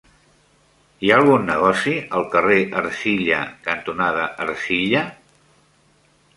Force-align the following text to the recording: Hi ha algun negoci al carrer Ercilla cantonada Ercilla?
Hi 1.01 1.11
ha 1.11 1.19
algun 1.23 1.45
negoci 1.49 1.93
al 2.21 2.25
carrer 2.33 2.57
Ercilla 2.81 3.43
cantonada 3.69 4.27
Ercilla? 4.49 5.07